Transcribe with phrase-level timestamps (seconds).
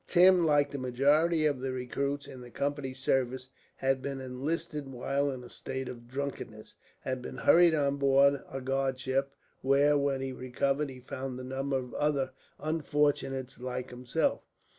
[0.07, 5.29] Tim, like the majority of the recruits in the Company's service, had been enlisted while
[5.29, 10.19] in a state of drunkenness; had been hurried on board a guard ship, where, when
[10.21, 14.41] he recovered, he found a number of other unfortunates like himself.